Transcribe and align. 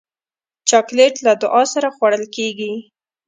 چاکلېټ 0.69 1.15
له 1.25 1.33
دعا 1.41 1.63
سره 1.73 1.87
خوړل 1.95 2.23
کېږي. 2.35 2.73